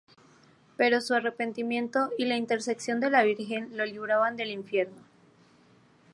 Pero 0.77 0.99
su 0.99 1.13
arrepentimiento 1.13 2.09
y 2.17 2.25
la 2.25 2.35
intercesión 2.35 2.99
de 2.99 3.11
la 3.11 3.21
Virgen 3.21 3.77
lo 3.77 3.85
libran 3.85 4.35
del 4.35 4.49
Infierno. 4.49 4.97